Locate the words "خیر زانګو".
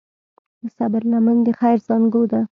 1.59-2.23